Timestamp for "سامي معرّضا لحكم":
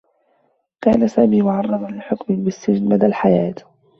1.07-2.35